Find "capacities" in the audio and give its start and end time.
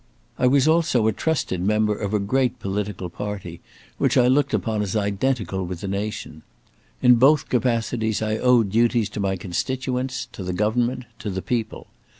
7.49-8.19